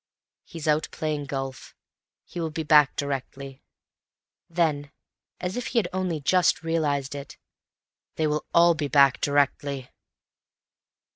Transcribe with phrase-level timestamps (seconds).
[0.45, 1.75] "He's out playing golf.
[2.25, 3.61] He will be back directly."
[4.49, 4.89] Then,
[5.39, 7.37] as if he had only just realized it,
[8.15, 9.91] "They will all be back directly."